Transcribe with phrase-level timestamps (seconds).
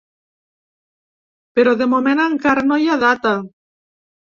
[1.59, 3.37] Però de moment encara no hi ha data.